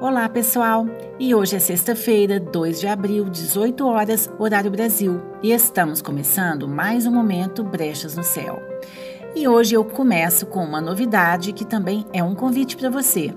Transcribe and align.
Olá, 0.00 0.26
pessoal! 0.30 0.86
E 1.18 1.34
hoje 1.34 1.56
é 1.56 1.58
sexta-feira, 1.58 2.40
2 2.40 2.80
de 2.80 2.86
abril, 2.86 3.28
18 3.28 3.86
horas, 3.86 4.30
horário 4.38 4.70
Brasil, 4.70 5.20
e 5.42 5.52
estamos 5.52 6.00
começando 6.00 6.66
mais 6.66 7.04
um 7.04 7.10
momento 7.12 7.62
Brechas 7.62 8.16
no 8.16 8.24
Céu. 8.24 8.62
E 9.34 9.46
hoje 9.46 9.74
eu 9.74 9.84
começo 9.84 10.46
com 10.46 10.64
uma 10.64 10.80
novidade 10.80 11.52
que 11.52 11.66
também 11.66 12.06
é 12.14 12.24
um 12.24 12.34
convite 12.34 12.78
para 12.78 12.88
você. 12.88 13.34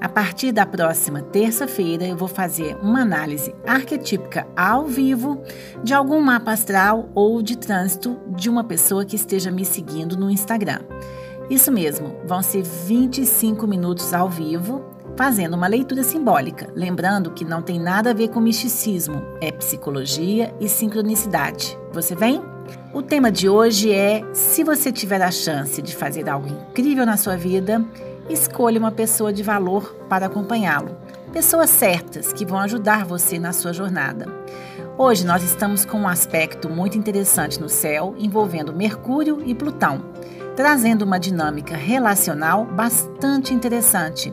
A 0.00 0.08
partir 0.08 0.52
da 0.52 0.64
próxima 0.64 1.20
terça-feira, 1.20 2.06
eu 2.06 2.16
vou 2.16 2.28
fazer 2.28 2.76
uma 2.76 3.00
análise 3.00 3.52
arquetípica 3.66 4.46
ao 4.56 4.86
vivo 4.86 5.42
de 5.82 5.92
algum 5.92 6.20
mapa 6.20 6.52
astral 6.52 7.08
ou 7.12 7.42
de 7.42 7.58
trânsito 7.58 8.20
de 8.28 8.48
uma 8.48 8.62
pessoa 8.62 9.04
que 9.04 9.16
esteja 9.16 9.50
me 9.50 9.64
seguindo 9.64 10.16
no 10.16 10.30
Instagram. 10.30 10.78
Isso 11.50 11.72
mesmo, 11.72 12.14
vão 12.24 12.40
ser 12.40 12.62
25 12.62 13.66
minutos 13.66 14.14
ao 14.14 14.30
vivo 14.30 14.93
fazendo 15.16 15.54
uma 15.54 15.66
leitura 15.66 16.02
simbólica, 16.02 16.68
lembrando 16.74 17.30
que 17.30 17.44
não 17.44 17.62
tem 17.62 17.78
nada 17.78 18.10
a 18.10 18.14
ver 18.14 18.28
com 18.28 18.40
misticismo, 18.40 19.22
é 19.40 19.50
psicologia 19.52 20.54
e 20.60 20.68
sincronicidade. 20.68 21.78
Você 21.92 22.14
vem? 22.14 22.42
O 22.92 23.02
tema 23.02 23.30
de 23.30 23.48
hoje 23.48 23.92
é: 23.92 24.24
se 24.32 24.64
você 24.64 24.90
tiver 24.90 25.22
a 25.22 25.30
chance 25.30 25.80
de 25.80 25.94
fazer 25.94 26.28
algo 26.28 26.48
incrível 26.48 27.06
na 27.06 27.16
sua 27.16 27.36
vida, 27.36 27.84
escolha 28.28 28.78
uma 28.78 28.90
pessoa 28.90 29.32
de 29.32 29.42
valor 29.42 29.94
para 30.08 30.26
acompanhá-lo. 30.26 30.96
Pessoas 31.32 31.70
certas 31.70 32.32
que 32.32 32.44
vão 32.44 32.58
ajudar 32.60 33.04
você 33.04 33.38
na 33.38 33.52
sua 33.52 33.72
jornada. 33.72 34.26
Hoje 34.96 35.26
nós 35.26 35.42
estamos 35.42 35.84
com 35.84 35.98
um 35.98 36.08
aspecto 36.08 36.70
muito 36.70 36.96
interessante 36.96 37.60
no 37.60 37.68
céu 37.68 38.14
envolvendo 38.16 38.72
Mercúrio 38.72 39.42
e 39.44 39.52
Plutão, 39.52 40.00
trazendo 40.54 41.02
uma 41.02 41.18
dinâmica 41.18 41.76
relacional 41.76 42.64
bastante 42.64 43.52
interessante 43.52 44.32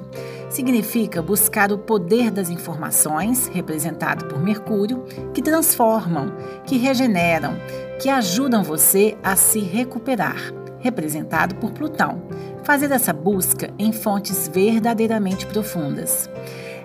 significa 0.51 1.21
buscar 1.21 1.71
o 1.71 1.77
poder 1.77 2.29
das 2.29 2.49
informações, 2.49 3.47
representado 3.47 4.25
por 4.25 4.41
Mercúrio, 4.41 5.03
que 5.33 5.41
transformam, 5.41 6.33
que 6.65 6.77
regeneram, 6.77 7.55
que 7.99 8.09
ajudam 8.09 8.63
você 8.63 9.17
a 9.23 9.35
se 9.35 9.59
recuperar, 9.59 10.53
representado 10.79 11.55
por 11.55 11.71
Plutão. 11.71 12.21
Fazer 12.63 12.91
essa 12.91 13.13
busca 13.13 13.73
em 13.79 13.91
fontes 13.91 14.47
verdadeiramente 14.47 15.47
profundas. 15.47 16.29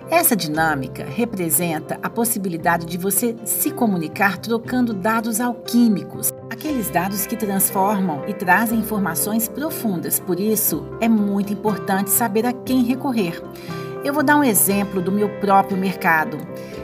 Essa 0.09 0.37
dinâmica 0.37 1.05
representa 1.05 1.99
a 2.01 2.09
possibilidade 2.09 2.85
de 2.85 2.97
você 2.97 3.35
se 3.43 3.71
comunicar 3.71 4.37
trocando 4.37 4.93
dados 4.93 5.41
alquímicos, 5.41 6.31
aqueles 6.77 6.89
dados 6.91 7.25
que 7.25 7.35
transformam 7.35 8.23
e 8.27 8.33
trazem 8.33 8.79
informações 8.79 9.47
profundas. 9.47 10.19
Por 10.19 10.39
isso, 10.39 10.85
é 11.01 11.09
muito 11.09 11.51
importante 11.51 12.11
saber 12.11 12.45
a 12.45 12.53
quem 12.53 12.83
recorrer. 12.83 13.41
Eu 14.03 14.13
vou 14.13 14.21
dar 14.21 14.37
um 14.37 14.43
exemplo 14.43 15.01
do 15.01 15.11
meu 15.11 15.27
próprio 15.39 15.75
mercado. 15.75 16.37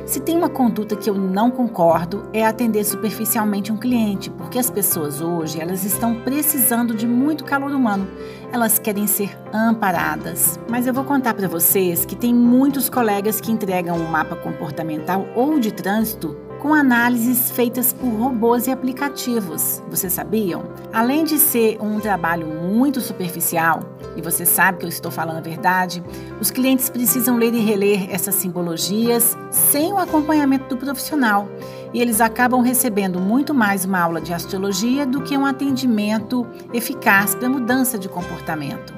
Se 0.06 0.20
tem 0.20 0.36
uma 0.36 0.50
conduta 0.50 0.96
que 0.96 1.08
eu 1.08 1.14
não 1.14 1.52
concordo, 1.52 2.28
é 2.34 2.44
atender 2.44 2.84
superficialmente 2.84 3.72
um 3.72 3.78
cliente, 3.78 4.32
porque 4.32 4.58
as 4.58 4.70
pessoas 4.70 5.22
hoje, 5.22 5.62
elas 5.62 5.86
estão 5.86 6.16
precisando 6.22 6.96
de 6.96 7.08
muito 7.08 7.46
calor 7.46 7.72
humano. 7.72 8.08
Elas 8.52 8.80
querem 8.80 9.06
ser 9.06 9.38
amparadas. 9.54 10.60
Mas 10.68 10.88
eu 10.88 10.94
vou 10.94 11.04
contar 11.04 11.36
para 11.36 11.48
vocês 11.48 12.04
que 12.04 12.16
tem 12.16 12.34
muitos 12.34 12.90
colegas 12.90 13.40
que 13.40 13.52
entregam 13.52 13.96
um 13.96 14.10
mapa 14.10 14.36
comportamental 14.36 15.28
ou 15.36 15.60
de 15.60 15.72
trânsito 15.72 16.36
com 16.64 16.74
análises 16.74 17.52
feitas 17.52 17.92
por 17.92 18.08
robôs 18.08 18.68
e 18.68 18.72
aplicativos. 18.72 19.84
Vocês 19.90 20.14
sabiam? 20.14 20.64
Além 20.94 21.26
de 21.26 21.38
ser 21.38 21.78
um 21.82 22.00
trabalho 22.00 22.48
muito 22.48 23.02
superficial, 23.02 23.82
e 24.16 24.22
você 24.22 24.46
sabe 24.46 24.78
que 24.78 24.86
eu 24.86 24.90
estou 24.90 25.12
falando 25.12 25.40
a 25.40 25.42
verdade, 25.42 26.02
os 26.40 26.50
clientes 26.50 26.90
precisam 26.90 27.36
ler 27.36 27.54
e 27.54 27.60
reler 27.60 28.08
essas 28.10 28.36
simbologias 28.36 29.38
sem 29.52 29.92
o 29.92 29.98
acompanhamento 29.98 30.74
do 30.74 30.78
profissional. 30.78 31.50
E 31.94 32.00
eles 32.00 32.22
acabam 32.22 32.62
recebendo 32.62 33.20
muito 33.20 33.54
mais 33.54 33.84
uma 33.84 34.00
aula 34.00 34.22
de 34.22 34.34
astrologia 34.34 35.06
do 35.06 35.22
que 35.22 35.38
um 35.38 35.46
atendimento 35.46 36.48
eficaz 36.74 37.36
para 37.36 37.50
mudança 37.50 38.00
de 38.00 38.08
comportamento. 38.08 38.94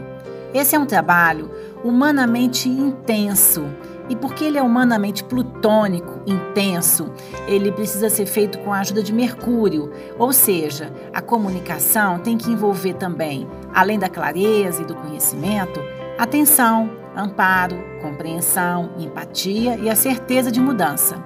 Esse 0.54 0.76
é 0.76 0.80
um 0.80 0.86
trabalho 0.86 1.50
humanamente 1.84 2.70
intenso 2.70 3.66
e 4.10 4.16
porque 4.16 4.44
ele 4.44 4.58
é 4.58 4.62
humanamente 4.62 5.24
plutônico, 5.24 6.20
intenso, 6.26 7.12
ele 7.48 7.72
precisa 7.72 8.10
ser 8.10 8.26
feito 8.26 8.60
com 8.60 8.72
a 8.72 8.80
ajuda 8.80 9.02
de 9.02 9.14
Mercúrio, 9.14 9.92
ou 10.18 10.32
seja, 10.32 10.92
a 11.14 11.22
comunicação 11.22 12.20
tem 12.20 12.38
que 12.38 12.52
envolver 12.52 12.94
também, 12.96 13.48
além 13.74 13.98
da 13.98 14.10
clareza 14.10 14.82
e 14.82 14.86
do 14.86 14.96
conhecimento, 14.96 15.80
atenção, 16.18 16.90
amparo, 17.16 17.78
compreensão, 18.02 18.92
empatia 18.98 19.78
e 19.78 19.90
a 19.90 19.96
certeza 19.96 20.52
de 20.52 20.60
mudança. 20.60 21.18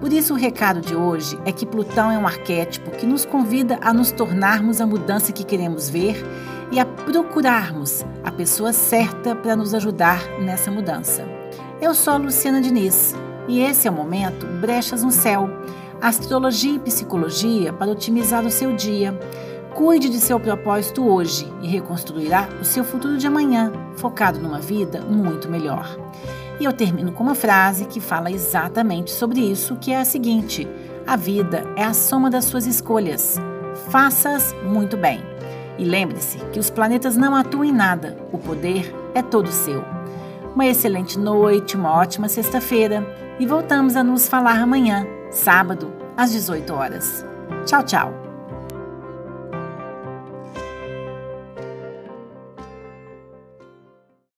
Por 0.00 0.12
isso, 0.12 0.34
o 0.34 0.36
recado 0.36 0.80
de 0.80 0.94
hoje 0.94 1.38
é 1.44 1.50
que 1.50 1.66
Plutão 1.66 2.10
é 2.10 2.18
um 2.18 2.26
arquétipo 2.26 2.90
que 2.92 3.06
nos 3.06 3.24
convida 3.24 3.78
a 3.80 3.92
nos 3.92 4.12
tornarmos 4.12 4.80
a 4.80 4.86
mudança 4.86 5.32
que 5.32 5.44
queremos 5.44 5.88
ver 5.88 6.24
e 6.70 6.78
a 6.78 6.84
procurarmos 6.84 8.04
a 8.22 8.30
pessoa 8.30 8.72
certa 8.72 9.34
para 9.34 9.56
nos 9.56 9.74
ajudar 9.74 10.22
nessa 10.40 10.70
mudança. 10.70 11.37
Eu 11.80 11.94
sou 11.94 12.14
a 12.14 12.16
Luciana 12.16 12.60
Diniz 12.60 13.14
e 13.46 13.60
esse 13.60 13.86
é 13.86 13.90
o 13.90 13.94
momento 13.94 14.44
Brechas 14.60 15.04
no 15.04 15.12
Céu, 15.12 15.48
astrologia 16.02 16.74
e 16.74 16.78
psicologia 16.80 17.72
para 17.72 17.92
otimizar 17.92 18.44
o 18.44 18.50
seu 18.50 18.74
dia. 18.74 19.16
Cuide 19.76 20.08
de 20.08 20.18
seu 20.18 20.40
propósito 20.40 21.08
hoje 21.08 21.46
e 21.62 21.68
reconstruirá 21.68 22.48
o 22.60 22.64
seu 22.64 22.82
futuro 22.82 23.16
de 23.16 23.28
amanhã, 23.28 23.72
focado 23.94 24.40
numa 24.40 24.58
vida 24.58 25.02
muito 25.02 25.48
melhor. 25.48 25.96
E 26.58 26.64
eu 26.64 26.72
termino 26.72 27.12
com 27.12 27.22
uma 27.22 27.36
frase 27.36 27.84
que 27.84 28.00
fala 28.00 28.28
exatamente 28.28 29.12
sobre 29.12 29.40
isso, 29.40 29.76
que 29.76 29.92
é 29.92 30.00
a 30.00 30.04
seguinte: 30.04 30.66
a 31.06 31.14
vida 31.14 31.62
é 31.76 31.84
a 31.84 31.94
soma 31.94 32.28
das 32.28 32.46
suas 32.46 32.66
escolhas. 32.66 33.36
Faça-as 33.88 34.52
muito 34.64 34.96
bem. 34.96 35.22
E 35.78 35.84
lembre-se 35.84 36.38
que 36.52 36.58
os 36.58 36.70
planetas 36.70 37.16
não 37.16 37.36
atuam 37.36 37.64
em 37.64 37.72
nada, 37.72 38.16
o 38.32 38.38
poder 38.38 38.92
é 39.14 39.22
todo 39.22 39.46
seu. 39.52 39.97
Uma 40.54 40.66
excelente 40.66 41.18
noite, 41.18 41.76
uma 41.76 41.92
ótima 41.92 42.28
sexta-feira 42.28 43.06
e 43.38 43.46
voltamos 43.46 43.96
a 43.96 44.02
nos 44.02 44.28
falar 44.28 44.60
amanhã, 44.60 45.06
sábado, 45.30 45.92
às 46.16 46.32
18 46.32 46.72
horas. 46.72 47.24
Tchau, 47.64 47.82
tchau! 47.84 48.27